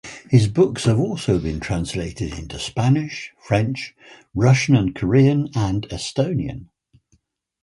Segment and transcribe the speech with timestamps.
[0.31, 3.95] His books have also been translated into Spanish, French,
[4.33, 6.69] Russian and Korean and Estonian.